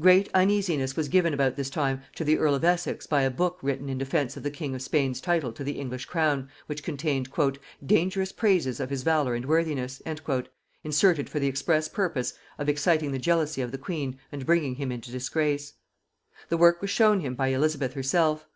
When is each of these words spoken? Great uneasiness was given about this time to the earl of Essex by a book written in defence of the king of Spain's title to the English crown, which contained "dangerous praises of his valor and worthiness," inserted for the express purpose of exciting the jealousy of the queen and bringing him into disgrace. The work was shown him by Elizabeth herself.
Great 0.00 0.30
uneasiness 0.32 0.96
was 0.96 1.08
given 1.08 1.34
about 1.34 1.54
this 1.56 1.68
time 1.68 2.00
to 2.14 2.24
the 2.24 2.38
earl 2.38 2.54
of 2.54 2.64
Essex 2.64 3.06
by 3.06 3.20
a 3.20 3.30
book 3.30 3.58
written 3.60 3.90
in 3.90 3.98
defence 3.98 4.34
of 4.34 4.42
the 4.42 4.50
king 4.50 4.74
of 4.74 4.80
Spain's 4.80 5.20
title 5.20 5.52
to 5.52 5.62
the 5.62 5.78
English 5.78 6.06
crown, 6.06 6.48
which 6.68 6.82
contained 6.82 7.28
"dangerous 7.84 8.32
praises 8.32 8.80
of 8.80 8.88
his 8.88 9.02
valor 9.02 9.34
and 9.34 9.44
worthiness," 9.44 10.00
inserted 10.82 11.28
for 11.28 11.38
the 11.38 11.48
express 11.48 11.86
purpose 11.86 12.32
of 12.56 12.70
exciting 12.70 13.12
the 13.12 13.18
jealousy 13.18 13.60
of 13.60 13.70
the 13.70 13.76
queen 13.76 14.18
and 14.32 14.46
bringing 14.46 14.76
him 14.76 14.90
into 14.90 15.10
disgrace. 15.12 15.74
The 16.48 16.56
work 16.56 16.80
was 16.80 16.88
shown 16.88 17.20
him 17.20 17.34
by 17.34 17.48
Elizabeth 17.48 17.92
herself. 17.92 18.46